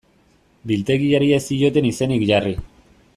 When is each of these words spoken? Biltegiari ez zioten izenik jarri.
Biltegiari 0.71 1.29
ez 1.37 1.41
zioten 1.51 1.91
izenik 1.91 2.27
jarri. 2.33 2.57